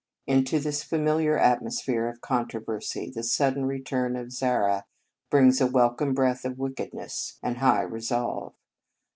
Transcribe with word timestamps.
Into 0.25 0.57
this 0.59 0.81
familiar 0.81 1.37
at 1.37 1.61
mosphere 1.61 2.09
of 2.09 2.21
controversy 2.21 3.11
the 3.11 3.21
sudden 3.21 3.67
return 3.67 4.15
of 4.15 4.31
Zara 4.31 4.85
brings 5.29 5.61
a 5.61 5.67
welcome 5.67 6.15
breath 6.15 6.43
of 6.43 6.57
wickedness 6.57 7.37
and 7.43 7.59
high 7.59 7.83
re 7.83 8.01
solve. 8.01 8.55